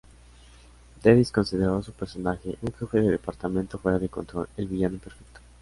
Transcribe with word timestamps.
Davies 1.03 1.31
consideró 1.31 1.83
su 1.83 1.91
personaje, 1.93 2.57
"un 2.63 2.73
jefe 2.73 3.01
de 3.01 3.11
departamento 3.11 3.77
fuera 3.77 3.99
de 3.99 4.09
control", 4.09 4.49
el 4.57 4.67
villano 4.67 4.97
perfecto. 4.97 5.39